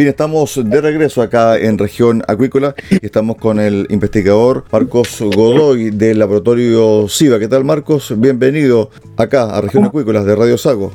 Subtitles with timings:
[0.00, 5.90] Bien, estamos de regreso acá en región acuícola y estamos con el investigador Marcos Godoy
[5.90, 7.38] del laboratorio SIVA.
[7.38, 8.18] ¿Qué tal Marcos?
[8.18, 10.90] Bienvenido acá a región acuícola de Radio Sago.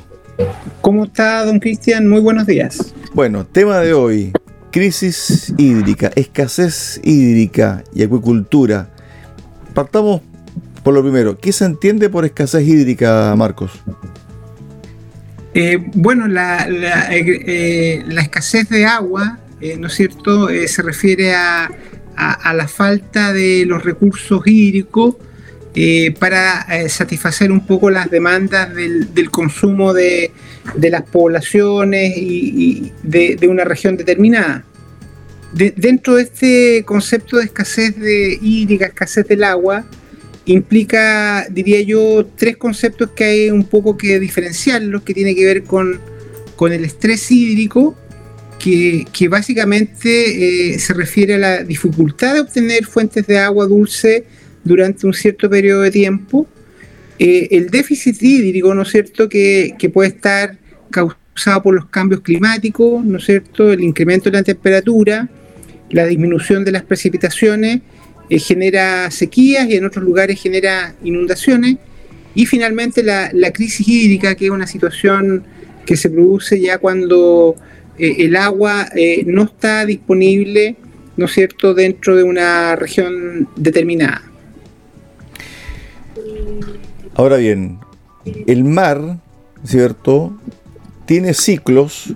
[0.81, 2.09] ¿Cómo está don Cristian?
[2.09, 2.95] Muy buenos días.
[3.13, 4.31] Bueno, tema de hoy,
[4.71, 8.89] crisis hídrica, escasez hídrica y acuicultura.
[9.75, 10.21] Partamos
[10.81, 13.71] por lo primero, ¿qué se entiende por escasez hídrica, Marcos?
[15.57, 19.39] Eh, bueno, la, eh, eh, la, escasez de agua,
[19.79, 21.71] ¿no es cierto?, se refiere a,
[22.53, 25.15] la falta de los recursos hídricos
[26.19, 30.31] para satisfacer un poco las demandas del, consumo de,
[30.77, 34.65] las poblaciones y, de, una región determinada.
[35.53, 39.85] dentro de este concepto de escasez de hídrica, escasez del agua,
[40.45, 45.63] implica, diría yo, tres conceptos que hay un poco que diferenciarlos, que tiene que ver
[45.63, 45.99] con,
[46.71, 47.95] el estrés hídrico,
[48.59, 54.25] que, básicamente eh, se refiere a la dificultad de obtener fuentes de agua dulce
[54.63, 56.47] durante un cierto periodo de tiempo,
[57.19, 60.57] eh, el déficit hídrico, ¿no es cierto?, que, que, puede estar
[60.89, 65.29] causado por los cambios climáticos, ¿no es cierto?, el incremento de la temperatura,
[65.91, 67.81] la disminución de las precipitaciones,
[68.29, 71.77] eh, genera sequías y en otros lugares genera inundaciones.
[72.33, 75.43] Y finalmente la, crisis hídrica, que es una situación
[75.85, 77.55] que se produce ya cuando
[77.97, 80.75] eh, el agua eh, no está disponible,
[81.15, 84.21] ¿no es cierto?, dentro de una región determinada.
[87.13, 87.79] Ahora bien,
[88.47, 89.19] el mar,
[89.63, 90.37] ¿cierto?,
[91.05, 92.13] tiene ciclos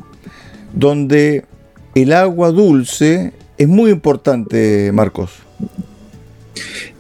[0.74, 1.46] donde
[1.96, 5.31] el agua dulce es muy importante, Marcos.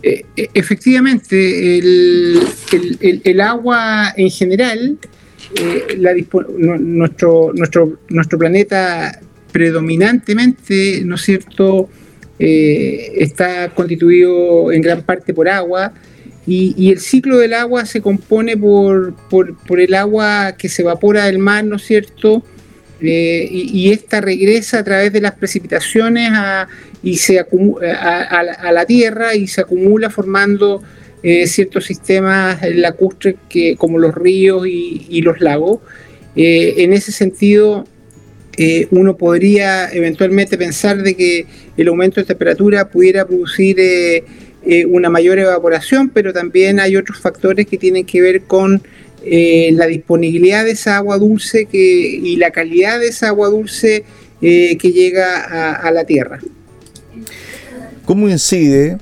[0.01, 4.97] Eh, eh, efectivamente, el, agua en general,
[5.55, 5.97] eh,
[6.79, 9.19] nuestro, nuestro, nuestro planeta
[9.51, 11.89] predominantemente, ¿no es cierto?,
[12.41, 15.93] está constituido en gran parte por agua
[16.47, 21.37] y, el ciclo del agua se compone por, por, el agua que se evapora del
[21.37, 22.43] mar, ¿no es cierto?,
[23.01, 26.67] y, y esta regresa a través de las precipitaciones a
[27.01, 30.81] y se a, la tierra y se acumula formando
[31.23, 35.79] eh, ciertos sistemas lacustres que, como los ríos y, los lagos.
[36.35, 37.85] Eh, en ese sentido,
[38.57, 41.45] eh, uno podría eventualmente pensar de que
[41.77, 43.77] el aumento de temperatura pudiera producir
[44.89, 48.83] una mayor evaporación, pero también hay otros factores que tienen que ver con
[49.23, 54.03] la disponibilidad de esa agua dulce que, y la calidad de esa agua dulce
[54.39, 56.39] que llega a la tierra.
[58.05, 58.97] ¿Cómo incide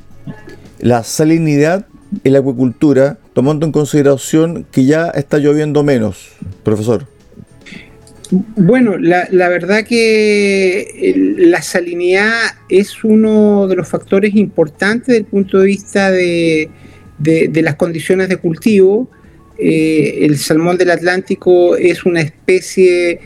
[0.79, 1.87] la salinidad
[2.23, 6.31] en la acuicultura, tomando en consideración que ya está lloviendo menos,
[6.63, 7.07] profesor?
[8.29, 12.33] Bueno, la, verdad que la salinidad
[12.67, 16.69] es uno de los factores importantes desde el punto de vista de,
[17.53, 19.09] las condiciones de cultivo.
[19.59, 23.19] Eh, el salmón del Atlántico es una especie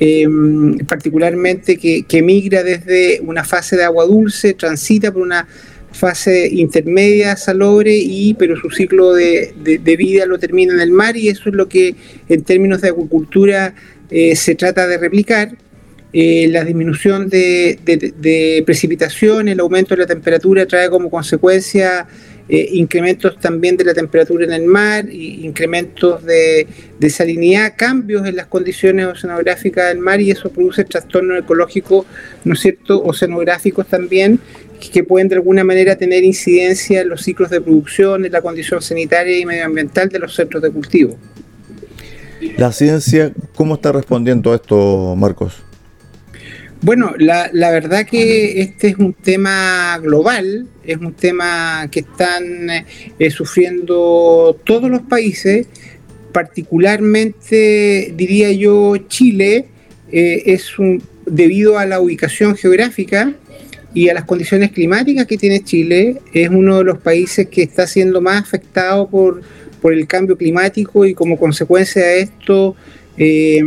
[0.00, 5.48] Em, particularmente que, migra desde una fase de agua dulce, transita por una
[5.90, 9.52] fase intermedia salobre, y, pero su ciclo de,
[9.98, 11.96] vida lo termina en el mar y eso es lo que
[12.28, 13.74] en términos de acuicultura
[14.10, 15.56] eh, se trata de replicar.
[16.12, 22.06] Eh, la disminución de, de, precipitación, el aumento de la temperatura trae como consecuencia
[22.48, 26.66] eh, incrementos también de la temperatura en el mar, incrementos de,
[27.10, 32.06] salinidad, cambios en las condiciones oceanográficas del mar y eso produce trastornos ecológicos,
[32.44, 34.40] ¿no es cierto?, oceanográficos también,
[34.92, 38.80] que pueden de alguna manera tener incidencia en los ciclos de producción, en la condición
[38.80, 41.18] sanitaria y medioambiental de los centros de cultivo.
[42.56, 45.67] La ciencia, ¿cómo está respondiendo a esto, Marcos?
[46.80, 53.30] Bueno, la, verdad que este es un tema global, es un tema que están eh,
[53.30, 55.66] sufriendo todos los países,
[56.32, 59.66] particularmente diría yo Chile,
[60.12, 63.32] eh, es un, debido a la ubicación geográfica
[63.92, 67.88] y a las condiciones climáticas que tiene Chile, es uno de los países que está
[67.88, 69.42] siendo más afectado por,
[69.82, 72.76] por el cambio climático y como consecuencia de esto
[73.20, 73.60] eh,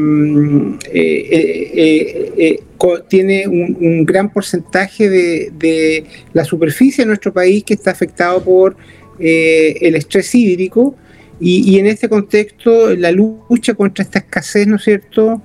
[0.93, 2.59] eh, eh,
[3.07, 8.75] tiene un, gran porcentaje de, la superficie de nuestro país que está afectado por
[9.19, 10.95] el estrés hídrico
[11.39, 15.41] y, en este contexto la lucha contra esta escasez, ¿no es cierto?,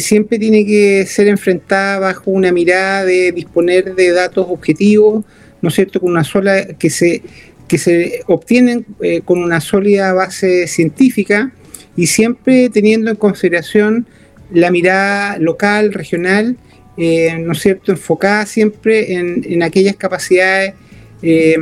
[0.00, 5.24] siempre tiene que ser enfrentada bajo una mirada de disponer de datos objetivos,
[5.60, 7.22] ¿no es cierto?, con una sola que se
[7.68, 8.86] que se obtienen
[9.24, 11.52] con una sólida base científica
[11.96, 14.06] y siempre teniendo en consideración
[14.52, 16.56] la mirada local, regional,
[16.96, 20.74] eh, ¿no es cierto?, enfocada siempre en, aquellas capacidades
[21.22, 21.56] eh,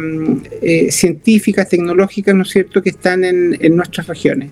[0.62, 4.50] eh, científicas, tecnológicas, ¿no es cierto?, que están en, en, nuestras regiones.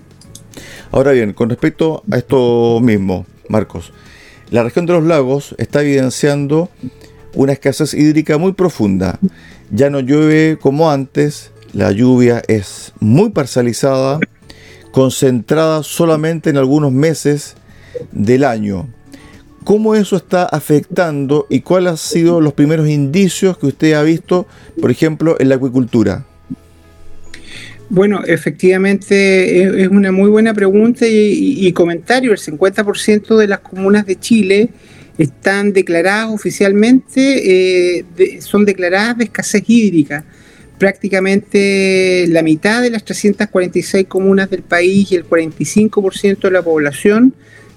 [0.91, 3.93] Ahora bien, con respecto a esto mismo, Marcos,
[4.49, 6.69] la región de los lagos está evidenciando
[7.33, 9.19] una escasez hídrica muy profunda.
[9.71, 14.19] Ya no llueve como antes, la lluvia es muy parcializada,
[14.91, 17.55] concentrada solamente en algunos meses
[18.11, 18.87] del año.
[19.63, 24.47] ¿Cómo eso está afectando y cuáles han sido los primeros indicios que usted ha visto,
[24.81, 26.25] por ejemplo, en la acuicultura?
[27.89, 32.31] Bueno, efectivamente es una muy buena pregunta y, comentario.
[32.31, 34.69] El 50% de las comunas de Chile
[35.17, 38.05] están declaradas oficialmente, eh,
[38.39, 40.25] son declaradas de escasez hídrica
[40.83, 47.33] prácticamente la mitad de las 346 comunas del país y el 45% de la población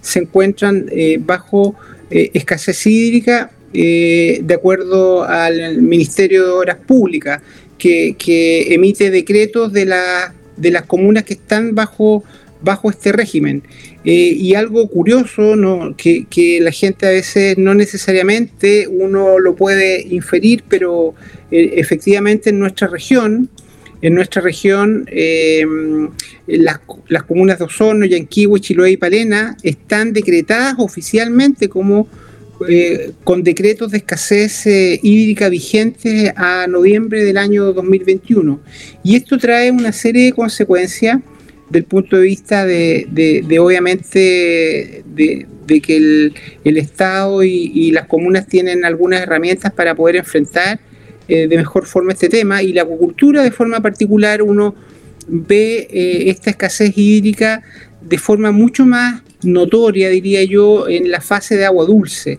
[0.06, 1.74] se encuentran eh, bajo
[2.10, 7.42] eh, escasez hídrica, eh, de acuerdo al Ministerio de Obras Públicas,
[7.76, 8.14] que,
[8.70, 9.92] emite decretos de,
[10.56, 12.22] de las comunas que están bajo,
[12.62, 13.64] bajo este régimen.
[14.04, 15.56] y algo curioso,
[15.96, 21.14] que, que, la gente a veces no necesariamente uno lo puede inferir, pero
[21.50, 23.50] efectivamente en nuestra región,
[24.02, 25.64] en nuestra región, eh,
[26.46, 26.78] las,
[27.26, 32.08] comunas de Osorno, Yanquihue, Chiloé y Palena están decretadas oficialmente como
[32.69, 38.60] eh, con decretos de escasez hídrica vigentes a noviembre del año 2021.
[39.02, 41.20] Y esto trae una serie de consecuencias
[41.69, 49.22] del punto de vista de, obviamente, de, que el, Estado y, las comunas tienen algunas
[49.22, 50.78] herramientas para poder enfrentar
[51.28, 54.75] eh, de mejor forma este tema y la acuicultura de forma particular uno
[55.26, 57.62] ve eh, esta escasez hídrica
[58.00, 62.38] de forma mucho más notoria, diría yo, en la fase de agua dulce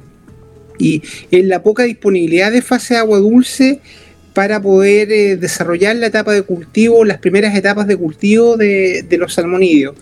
[0.79, 1.01] y
[1.31, 3.81] en la poca disponibilidad de fase de agua dulce
[4.33, 9.33] para poder eh, desarrollar la etapa de cultivo, las primeras etapas de cultivo de, los
[9.33, 9.95] salmonidios.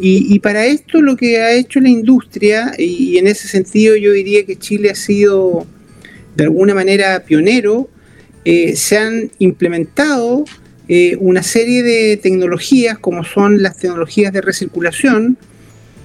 [0.00, 4.12] Y, para esto lo que ha hecho la industria, y, y en ese sentido yo
[4.12, 5.66] diría que Chile ha sido
[6.36, 7.88] de alguna manera pionero,
[8.44, 10.44] eh, se han implementado
[10.88, 15.36] eh, una serie de tecnologías como son las tecnologías de recirculación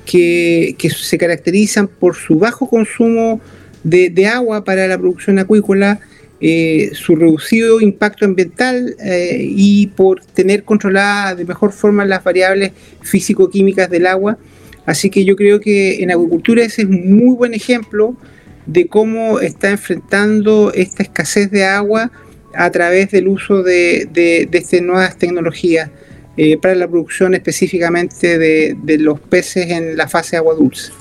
[0.06, 3.40] que, se caracterizan por su bajo consumo
[3.84, 6.00] de, agua para la producción acuícola,
[6.42, 8.98] eh, su reducido impacto ambiental
[9.40, 14.38] y por tener controladas de mejor forma las variables físico-químicas del agua.
[14.86, 18.18] Así que yo creo que en agricultura ese es un muy buen ejemplo
[18.66, 22.12] de cómo está enfrentando esta escasez de agua
[22.56, 25.90] a través del uso de, de, estas nuevas tecnologías
[26.38, 30.92] eh, para la producción específicamente de, los peces en la fase agua dulce.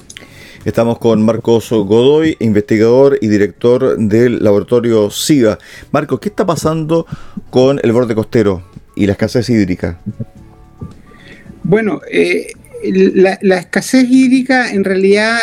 [0.64, 5.58] Estamos con Marcos Godoy, investigador y director del laboratorio SIGA.
[5.90, 7.06] Marcos, ¿qué está pasando
[7.50, 8.62] con el borde costero
[8.94, 9.98] y la escasez hídrica?
[11.64, 12.52] Bueno, eh,
[12.84, 15.38] la, escasez hídrica, en realidad,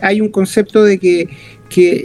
[0.00, 1.28] hay un concepto de que,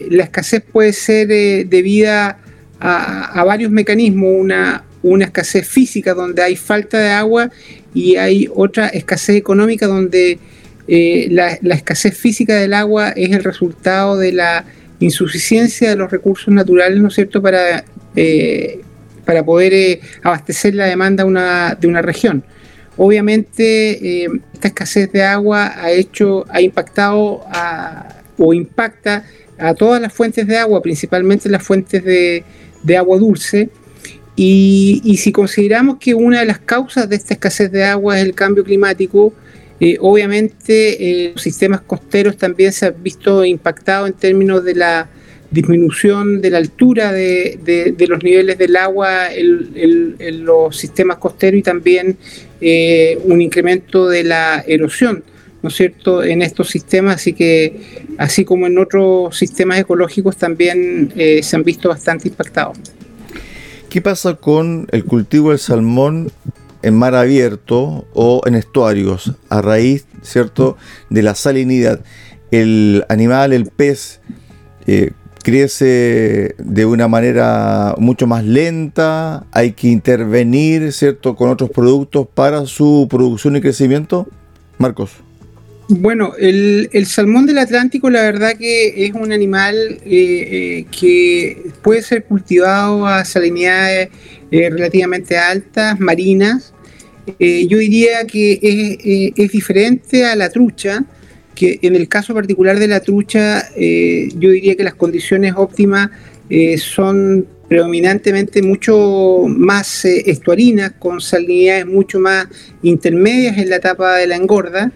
[0.10, 2.41] la escasez puede ser eh, debida
[2.82, 7.52] a, varios mecanismos, una, una escasez física donde hay falta de agua
[7.94, 10.40] y hay otra escasez económica donde
[10.88, 14.66] eh, la, escasez física del agua es el resultado de la
[15.00, 17.84] insuficiencia de los recursos naturales, ¿no es cierto?, para,
[18.16, 18.82] eh,
[19.26, 22.44] para poder eh, abastecer la demanda una, de una región.
[22.98, 27.42] Obviamente, esta escasez de agua ha hecho, ha impactado
[28.38, 29.24] o impacta
[29.58, 32.44] a todas las fuentes de agua, principalmente las fuentes de,
[32.84, 33.70] de agua dulce.
[34.36, 38.34] Y, si consideramos que una de las causas de esta escasez de agua es el
[38.34, 39.34] cambio climático,
[40.00, 45.10] obviamente los sistemas costeros también se han visto impactados en términos de la
[45.52, 52.18] disminución de la altura de, los niveles del agua en, los sistemas costeros y también
[53.26, 55.24] un incremento de la erosión.
[55.62, 61.14] ¿No es cierto?, en estos sistemas, así que, así como en otros sistemas ecológicos, también
[61.16, 62.78] eh, se han visto bastante impactados.
[63.90, 66.32] ¿Qué pasa con el cultivo del salmón
[66.82, 70.78] en mar abierto o en estuarios a raíz, cierto,
[71.10, 72.02] de la salinidad?
[72.52, 74.22] El animal, el pez,
[74.88, 75.12] eh,
[75.44, 82.66] crece de una manera mucho más lenta, hay que intervenir, ¿cierto?, con otros productos para
[82.66, 84.28] su producción y crecimiento.
[84.78, 85.12] Marcos.
[85.94, 92.02] Bueno, el, salmón del Atlántico la verdad que es un animal eh, eh, que puede
[92.02, 94.08] ser cultivado a salinidades
[94.52, 96.74] eh, relativamente altas, marinas.
[97.38, 101.04] yo diría que es, diferente a la trucha,
[101.56, 106.10] que en el caso particular de la trucha yo diría que las condiciones óptimas
[106.78, 112.48] son predominantemente mucho más estuarinas, con salinidades mucho más
[112.82, 114.94] intermedias en la etapa de la engorda.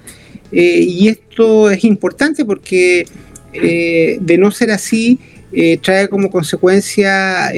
[0.51, 3.05] Eh, y esto es importante porque
[3.53, 5.19] eh, de no ser así,
[5.51, 7.51] eh, trae como consecuencia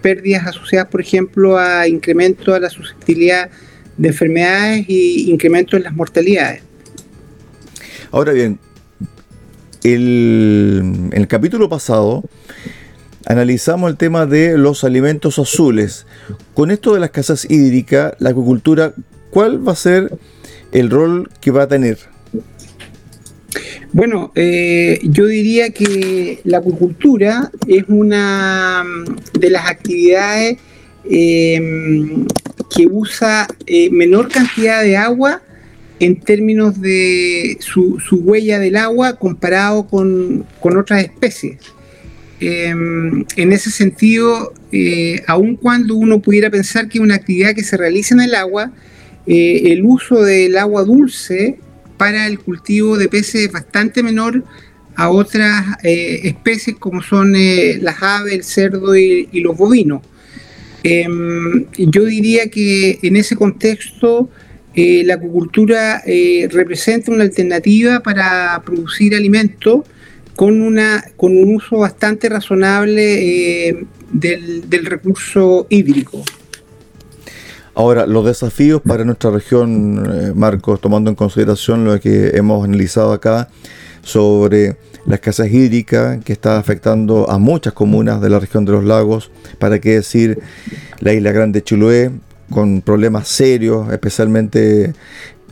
[0.00, 3.50] pérdidas asociadas, por ejemplo, a incremento de la susceptibilidad
[3.96, 6.62] de enfermedades y incremento en las mortalidades.
[8.12, 8.58] Ahora bien,
[9.82, 12.24] en el capítulo pasado
[13.26, 16.06] analizamos el tema de los alimentos azules.
[16.54, 18.94] Con esto de la escasez hídrica, la acuicultura,
[19.30, 20.18] ¿cuál va a ser
[20.72, 21.98] el rol que va a tener?
[23.92, 28.84] Bueno, eh, yo diría que la acuicultura es una
[29.36, 30.58] de las actividades
[31.04, 32.24] em,
[32.74, 35.42] que usa eh, menor cantidad de agua
[35.98, 41.58] en términos de su, huella del agua comparado con, otras especies.
[42.38, 47.76] Em, en ese sentido, eh, aun cuando uno pudiera pensar que una actividad que se
[47.76, 48.72] realiza en el agua,
[49.26, 51.58] el uso del agua dulce
[52.00, 54.42] para el cultivo de peces es bastante menor
[54.96, 60.00] a otras eh, especies como son eh, las aves, el cerdo y, los bovinos.
[60.82, 64.30] Em, yo diría que en ese contexto
[64.74, 66.02] eh, la acuicultura
[66.50, 69.80] representa una alternativa para producir alimentos
[70.36, 73.76] con, una, con un uso bastante razonable
[74.10, 76.24] del recurso hídrico.
[77.80, 83.14] Ahora, los desafíos para nuestra región, eh, Marcos, tomando en consideración lo que hemos analizado
[83.14, 83.48] acá
[84.02, 88.84] sobre la escasez hídrica que está afectando a muchas comunas de la región de los
[88.84, 90.40] lagos, para qué decir
[90.98, 92.10] la isla Grande Chiloé,
[92.50, 94.92] con problemas serios, especialmente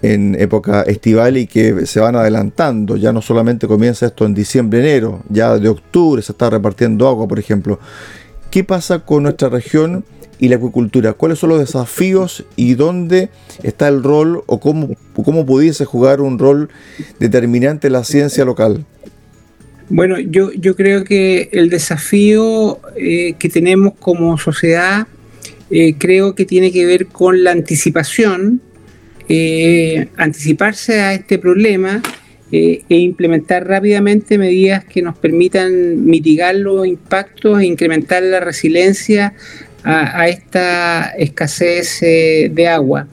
[0.02, 2.98] en época estival y que se van adelantando.
[2.98, 7.26] Ya no solamente comienza esto en diciembre, enero, ya de octubre se está repartiendo agua,
[7.26, 7.80] por ejemplo.
[8.50, 10.04] ¿Qué pasa con nuestra región?
[10.38, 11.12] Y la acuicultura.
[11.12, 13.30] ¿Cuáles son los desafíos y dónde
[13.62, 16.68] está el rol o cómo, cómo pudiese jugar un rol
[17.18, 18.84] determinante la ciencia local?
[19.90, 25.06] Bueno, yo, yo creo que el desafío eh, que tenemos como sociedad
[25.70, 28.60] eh, creo que tiene que ver con la anticipación,
[29.28, 32.02] eh, anticiparse a este problema
[32.50, 39.34] e implementar rápidamente medidas que nos permitan mitigar los impactos e incrementar la resiliencia
[39.88, 43.08] a, esta escasez eh, de agua.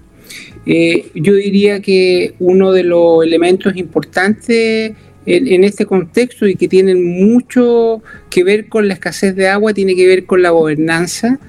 [0.65, 4.91] Eh, yo diría que uno de los elementos importantes
[5.27, 9.95] en, este contexto y que tienen mucho que ver con la escasez de agua tiene
[9.95, 11.39] que ver con la gobernanza.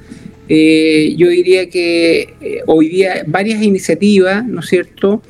[0.49, 5.23] Eh, yo diría que hoy día varias iniciativas, ¿no es cierto?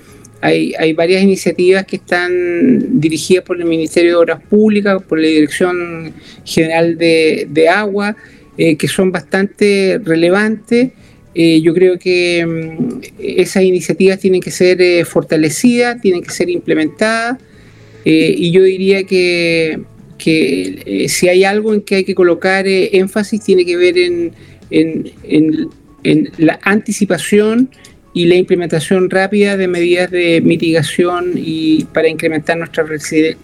[0.42, 5.26] Hay, hay, varias iniciativas que están dirigidas por el Ministerio de Obras Públicas, por la
[5.26, 6.12] Dirección
[6.44, 8.14] General de, de Agua,
[8.58, 10.92] eh, que son bastante relevantes.
[11.34, 16.48] Eh, yo creo que mm, esas iniciativas tienen que ser eh, fortalecidas, tienen que ser
[16.48, 17.38] implementadas
[18.08, 19.80] y yo diría que,
[20.16, 24.32] que si hay algo en que hay que colocar énfasis tiene que ver en,
[24.70, 25.12] en,
[26.04, 27.68] en, la anticipación
[28.14, 32.84] y la implementación rápida de medidas de mitigación y para incrementar nuestra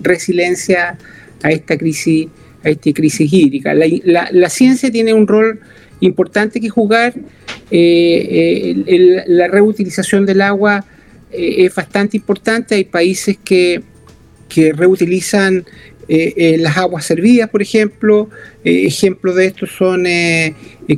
[0.00, 0.96] resiliencia
[1.42, 2.28] a esta crisis
[2.70, 3.74] esta crisis hídrica.
[3.74, 5.60] La, ciencia tiene un rol
[6.00, 7.14] importante que jugar,
[7.70, 10.84] eh, eh, la reutilización del agua
[11.30, 13.82] eh, es bastante importante, hay países que,
[14.74, 15.64] reutilizan
[16.06, 18.28] las aguas servidas, por ejemplo,
[18.62, 20.04] ejemplos de esto son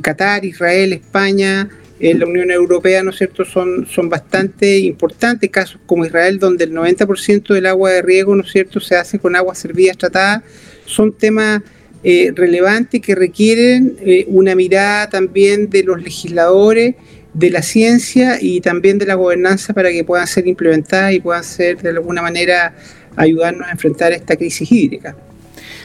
[0.01, 5.79] Qatar, Israel, España, en la Unión Europea, ¿no es cierto?, son, son bastante importantes, casos
[5.85, 9.35] como Israel, donde el 90% del agua de riego, ¿no es cierto?, se hace con
[9.35, 10.43] aguas servidas tratadas,
[10.85, 11.61] son temas
[12.03, 16.95] eh, relevantes que requieren eh, una mirada también de los legisladores,
[17.33, 21.43] de la ciencia y también de la gobernanza para que puedan ser implementadas y puedan
[21.43, 22.73] ser de alguna manera
[23.15, 25.15] ayudarnos a enfrentar esta crisis hídrica.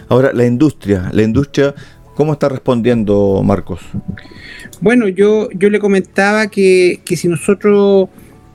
[0.08, 1.74] Ahora, la industria, la industria,
[2.14, 3.80] ¿cómo está respondiendo Marcos?
[4.80, 8.08] Bueno, yo, yo le comentaba que, si nosotros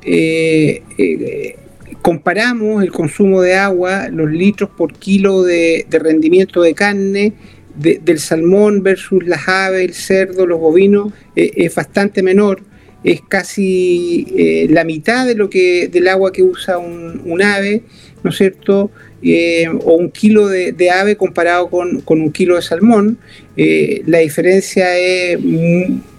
[0.04, 1.56] eh, eh,
[2.02, 7.34] comparamos el consumo de agua, los litros por kilo de, rendimiento de carne,
[7.76, 12.64] del salmón versus las aves, el cerdo, los bovinos, eh, es bastante menor.
[13.04, 17.84] Es casi la mitad de lo que, del agua que usa un, un ave,
[18.24, 18.90] ¿no es cierto?
[19.28, 23.18] Eh, o un kilo de, ave comparado con, un kilo de salmón.
[23.58, 25.40] Eh, la diferencia es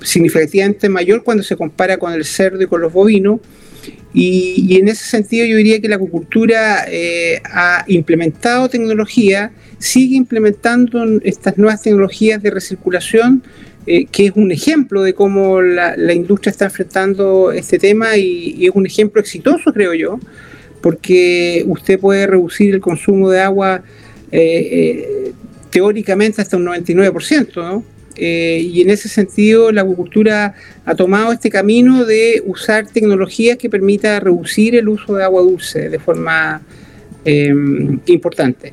[0.03, 3.39] significativamente mayor cuando se compara con el cerdo y con los bovinos.
[4.13, 11.21] Y, en ese sentido yo diría que la acuicultura eh, ha implementado tecnología, sigue implementando
[11.23, 13.45] estas nuevas tecnologías de recirculación,
[13.87, 18.85] que es un ejemplo de cómo la, industria está enfrentando este tema y, es un
[18.85, 20.19] ejemplo exitoso, creo yo,
[20.87, 23.83] porque usted puede reducir el consumo de agua
[24.31, 25.33] eh, eh,
[25.69, 27.83] teóricamente hasta un 99%, ¿no?
[28.15, 33.69] Eh, y en ese sentido la agricultura ha tomado este camino de usar tecnologías que
[33.69, 36.63] permita reducir el uso de agua dulce de forma
[38.07, 38.73] importante.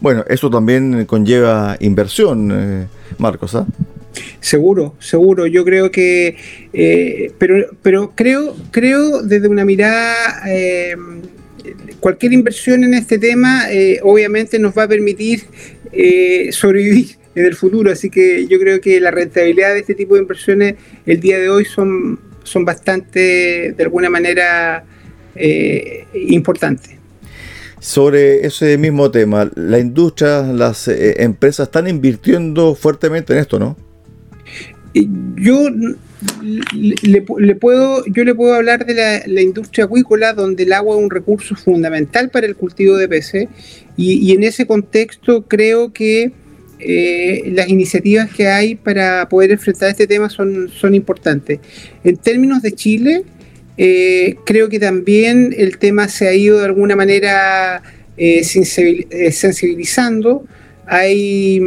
[0.00, 2.88] Bueno, eso también conlleva inversión,
[3.18, 3.56] Marcos.
[3.56, 3.66] ¿ah?
[4.44, 5.46] Seguro, seguro.
[5.46, 6.36] Yo creo que,
[6.74, 10.94] eh, pero, pero creo, creo desde una mirada, eh,
[11.98, 15.44] cualquier inversión en este tema, eh, obviamente nos va a permitir
[16.50, 17.90] sobrevivir en el futuro.
[17.90, 20.74] Así que yo creo que la rentabilidad de este tipo de inversiones
[21.06, 24.84] el día de hoy son, son bastante, de alguna manera,
[26.12, 26.90] importantes.
[27.80, 33.93] Sobre ese mismo tema, la industria, las empresas están invirtiendo fuertemente en esto, ¿no?
[34.94, 35.68] Yo
[36.42, 37.22] le,
[37.56, 41.54] puedo, yo le puedo hablar de la, industria acuícola, donde el agua es un recurso
[41.56, 43.48] fundamental para el cultivo de peces,
[43.96, 46.32] y, en ese contexto creo que
[46.78, 51.60] eh, las iniciativas que hay para poder enfrentar este tema son, son importantes.
[52.02, 53.24] En términos de Chile,
[53.76, 57.82] eh, creo que también el tema se ha ido de alguna manera
[58.16, 60.44] eh, sensibilizando.
[60.86, 61.60] Hay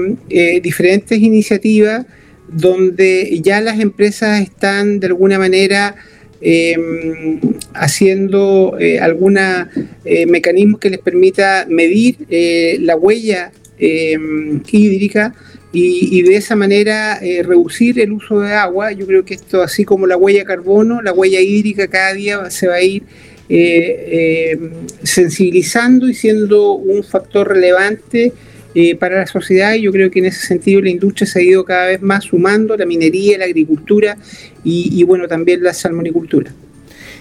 [0.61, 2.05] diferentes iniciativas
[2.47, 5.95] donde ya las empresas están de alguna manera
[6.41, 7.39] em,
[7.73, 15.33] haciendo eh, algún eh, mecanismo que les permita medir eh, la huella em, hídrica
[15.73, 18.93] y, de esa manera reducir el uso de agua.
[18.93, 22.67] Yo creo que esto, así como la huella carbono, la huella hídrica cada día se
[22.67, 23.03] va a ir
[23.47, 24.71] em,
[25.03, 28.33] sensibilizando y siendo un factor relevante
[28.79, 31.41] eh, para la sociedad y yo creo que en ese sentido la industria se ha
[31.41, 34.15] ido cada vez más sumando, la minería, la agricultura
[34.63, 36.51] y, bueno, también la salmonicultura.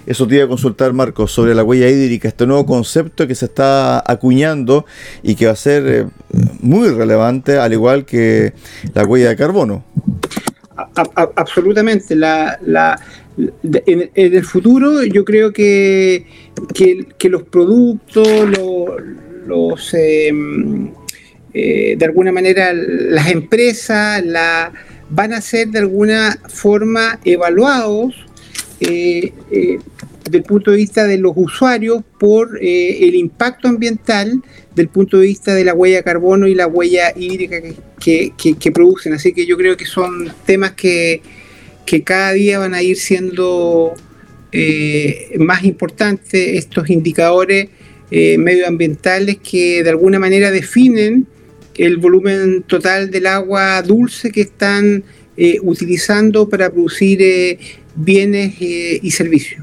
[0.05, 3.47] Eso te iba a consultar, Marcos, sobre la huella hídrica, este nuevo concepto que se
[3.47, 4.85] está acuñando
[5.23, 6.07] y que va a ser eh,
[6.61, 8.53] muy relevante, al igual que
[8.93, 9.83] la huella de carbono.
[11.37, 12.15] absolutamente.
[12.17, 12.59] La,
[13.63, 16.27] en, el futuro yo creo que,
[16.75, 18.29] que, los productos,
[19.47, 19.95] los...
[19.95, 21.06] Em, eh,
[21.97, 24.73] de alguna manera las empresas la,
[25.09, 28.15] van a ser de alguna forma evaluados
[28.81, 29.79] eh, eh,
[30.25, 34.43] desde el punto de vista de los usuarios por el impacto ambiental,
[34.75, 37.61] del punto de vista de la huella de carbono y la huella hídrica
[38.01, 39.13] que, que, producen.
[39.13, 41.23] Así que yo creo que son temas que,
[41.87, 43.95] que cada día van a ir siendo
[45.39, 47.69] más importantes estos indicadores
[48.11, 51.29] medioambientales que de alguna manera definen
[51.79, 55.05] el volumen total del agua dulce que están
[55.37, 57.59] eh, utilizando para producir eh,
[57.95, 59.63] bienes eh, y servicios.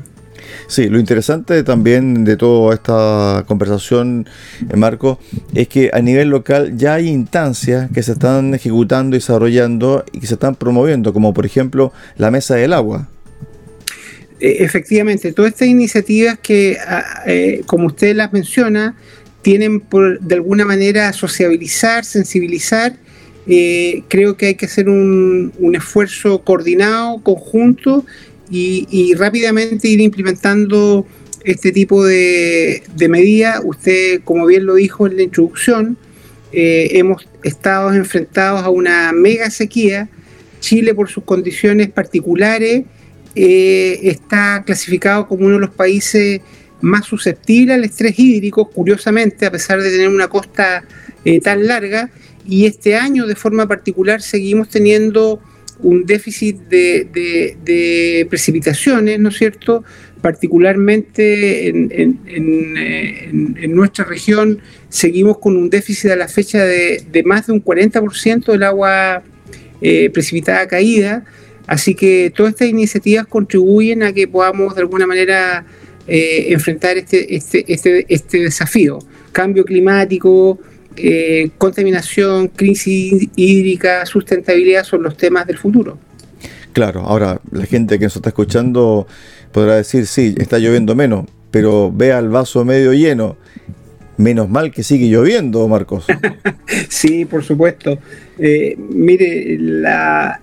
[0.68, 4.28] Sí, lo interesante también de toda esta conversación,
[4.76, 5.20] Marco,
[5.54, 10.20] es que a nivel local ya hay instancias que se están ejecutando y desarrollando y
[10.20, 13.10] que se están promoviendo, como por ejemplo la Mesa del Agua.
[14.40, 17.24] Efectivamente, todas estas iniciativas que, ah,
[17.66, 18.96] como usted las menciona,
[19.44, 22.96] tienen por, de alguna manera sociabilizar, sensibilizar.
[23.46, 28.06] Eh, creo que hay que hacer un, esfuerzo coordinado, conjunto
[28.50, 31.06] y, rápidamente ir implementando
[31.44, 33.62] este tipo de, medidas.
[33.64, 35.98] Usted, como bien lo dijo en la introducción,
[36.54, 40.10] eh, hemos estado enfrentados a una mega sequía.
[40.62, 42.86] Chile, por sus condiciones particulares,
[43.36, 46.40] eh, está clasificado como uno de los países
[46.84, 50.84] más susceptibles al estrés hídrico, curiosamente, a pesar de tener una costa
[51.24, 52.10] eh, tan larga,
[52.46, 55.40] y este año de forma particular seguimos teniendo
[55.80, 59.84] un déficit de, precipitaciones, ¿no es cierto?
[60.22, 62.20] Particularmente en,
[63.74, 68.64] nuestra región seguimos con un déficit a la fecha de, más de un 40% del
[68.64, 69.24] agua
[69.82, 71.24] eh, precipitada caída,
[71.66, 75.66] así que todas estas iniciativas contribuyen a que podamos de alguna manera
[76.08, 79.00] eh, enfrentar este, este, este, este desafío.
[79.32, 80.60] Cambio climático,
[80.96, 85.98] eh, contaminación, crisis hídrica, sustentabilidad son los temas del futuro.
[86.74, 89.08] Claro, ahora la gente que nos está escuchando
[89.52, 93.38] podrá decir, sí, está lloviendo menos, pero vea el vaso medio lleno.
[94.18, 96.06] Menos mal que sigue lloviendo, Marcos.
[96.90, 97.98] sí, por supuesto.
[98.38, 100.40] Eh, mire, la,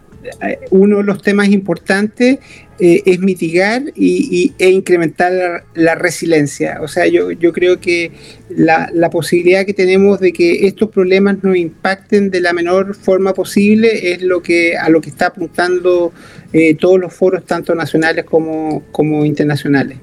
[0.71, 2.39] uno de los temas importantes
[2.81, 6.79] eh, es mitigar y, e incrementar la, resiliencia.
[6.81, 8.11] O sea, yo, yo creo que
[8.49, 14.13] la, posibilidad que tenemos de que estos problemas nos impacten de la menor forma posible
[14.13, 16.13] es lo que a lo que está apuntando
[16.53, 19.99] eh, todos los foros, tanto nacionales como, como internacionales.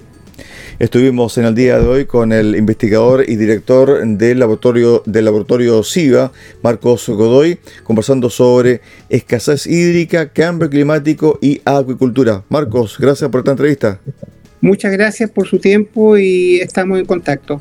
[0.79, 5.81] Estuvimos en el día de hoy con el investigador y director del laboratorio, del laboratorio
[5.81, 12.43] SIVA, Marcos Godoy, conversando sobre escasez hídrica, cambio climático y acuicultura.
[12.49, 13.99] Marcos, gracias por esta entrevista.
[14.61, 17.59] Muchas gracias por su tiempo y estamos en contacto.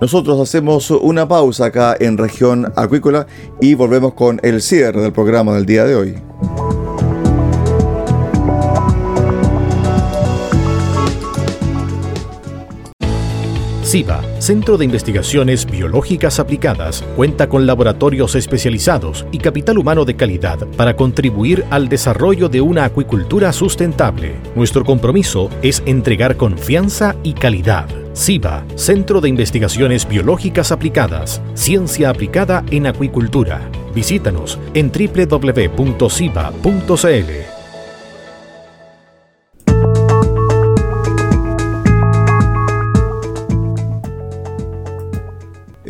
[0.00, 3.26] Nosotros hacemos una pausa acá en región acuícola
[3.60, 6.29] y volvemos con el cierre del programa del día de hoy.
[13.90, 20.64] CIBA, Centro de Investigaciones Biológicas Aplicadas, cuenta con laboratorios especializados y capital humano de calidad
[20.76, 24.36] para contribuir al desarrollo de una acuicultura sustentable.
[24.54, 27.88] Nuestro compromiso es entregar confianza y calidad.
[28.14, 33.60] CIBA, Centro de Investigaciones Biológicas Aplicadas, Ciencia aplicada en acuicultura.
[33.92, 36.00] Visítanos en www.ciba.cl.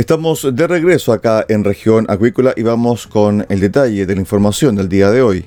[0.01, 4.75] Estamos de regreso acá en región acuícola y vamos con el detalle de la información
[4.75, 5.45] del día de hoy.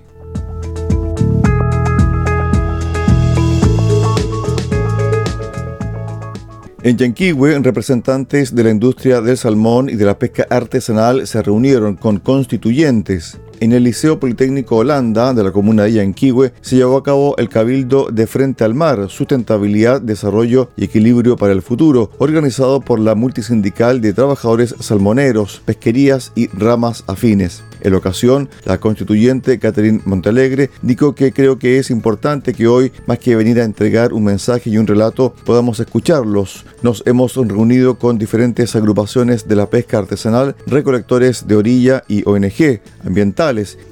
[6.84, 11.96] En Yanquihue, representantes de la industria del salmón y de la pesca artesanal se reunieron
[11.96, 17.04] con constituyentes en el Liceo Politécnico Holanda de la comuna de Yanquihue se llevó a
[17.04, 22.82] cabo el Cabildo de Frente al Mar, Sustentabilidad, Desarrollo y Equilibrio para el Futuro, organizado
[22.82, 27.64] por la Multisindical de Trabajadores Salmoneros, Pesquerías y Ramas Afines.
[27.84, 32.94] En la ocasión, la constituyente Catherine Montalegre dijo que creo que es importante que hoy,
[33.08, 36.66] más que venir a entregar un mensaje y un relato, podamos escucharlos.
[36.82, 42.80] Nos hemos reunido con diferentes agrupaciones de la pesca artesanal, recolectores de orilla y ONG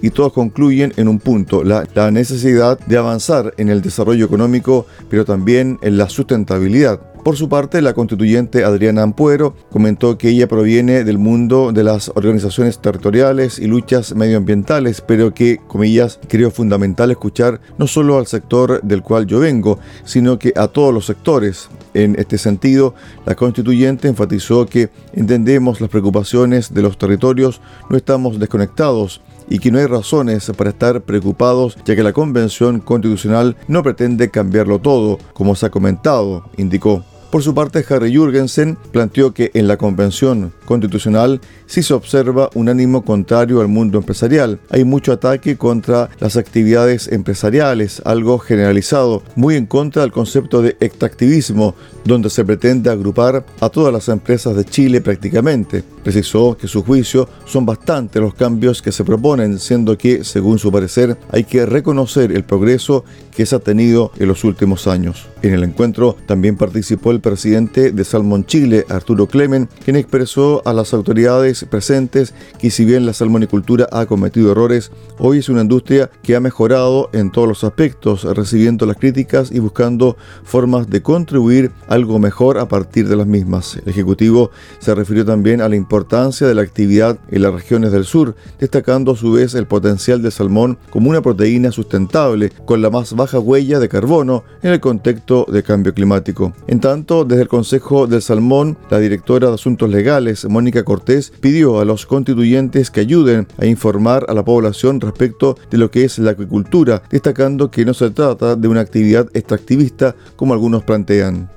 [0.02, 4.86] y todos concluyen en un punto, la, la necesidad de avanzar en el desarrollo económico,
[5.10, 7.00] pero también en la sustentabilidad.
[7.24, 12.10] Por su parte, la constituyente Adriana Ampuero comentó que ella proviene del mundo de las
[12.16, 18.82] organizaciones territoriales y luchas medioambientales, pero que, comillas, creo fundamental escuchar no solo al sector
[18.82, 21.70] del cual yo vengo, sino que a todos los sectores.
[21.94, 28.40] En este sentido, la constituyente enfatizó que entendemos las preocupaciones de los territorios, no estamos
[28.40, 29.22] desconectados
[29.52, 34.32] y que no hay razones para estar preocupados ya que la Convención Constitucional no pretende
[34.32, 37.04] cambiarlo todo, como se ha comentado, indicó.
[37.32, 42.68] Por su parte, Harry Jürgensen planteó que en la Convención Constitucional sí se observa un
[42.68, 44.60] ánimo contrario al mundo empresarial.
[44.70, 50.76] Hay mucho ataque contra las actividades empresariales, algo generalizado, muy en contra del concepto de
[50.82, 55.86] extractivismo, donde se pretende agrupar a todas las empresas de Chile prácticamente.
[56.04, 60.70] Precisó que su juicio son bastantes los cambios que se proponen, siendo que, según su
[60.70, 65.28] parecer, hay que reconocer el progreso que se ha tenido en los últimos años.
[65.42, 70.74] En el encuentro también participó el presidente de Salmón Chile, Arturo Clemen, quien expresó a
[70.74, 76.10] las autoridades presentes que si bien la salmonicultura ha cometido errores, hoy es una industria
[76.24, 81.72] que ha mejorado en todos los aspectos, recibiendo las críticas y buscando formas de contribuir
[81.88, 83.78] algo mejor a partir de las mismas.
[83.78, 88.06] El Ejecutivo se refirió también a la importancia de la actividad en las regiones del
[88.06, 92.90] sur, destacando a su vez el potencial del salmón como una proteína sustentable con la
[92.90, 96.54] más baja huella de carbono en el contexto de cambio climático.
[96.68, 101.82] En tanto, desde el Consejo del Salmón, la directora de Asuntos Legales, Mónica Cortés, pidió
[101.82, 106.20] a los constituyentes que ayuden a informar a la población respecto de lo que es
[106.20, 111.50] la acuicultura, destacando que no se trata de una actividad extractivista como algunos plantean.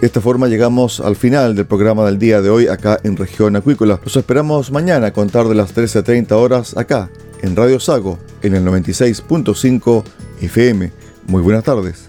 [0.00, 3.54] De esta forma llegamos al final del programa del día de hoy acá en Región
[3.54, 4.00] Acuícola.
[4.02, 7.08] Los esperamos mañana a contar de las 13.30 horas acá
[7.42, 10.04] en Radio Sago en el 96.5
[10.40, 10.92] FM.
[11.26, 12.08] Muy buenas tardes.